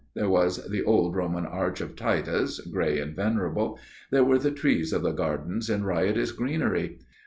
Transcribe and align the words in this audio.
There 0.15 0.29
was 0.31 0.67
the 0.67 0.81
old 0.83 1.15
Roman 1.15 1.45
Arch 1.45 1.79
of 1.79 1.95
Titus, 1.95 2.59
gray 2.59 2.99
and 2.99 3.15
venerable. 3.15 3.77
There 4.09 4.23
were 4.23 4.39
the 4.39 4.49
trees 4.49 4.93
of 4.93 5.03
the 5.03 5.11
gardens 5.11 5.69
in 5.69 5.83
riotous 5.83 6.31
greenery. 6.31 6.97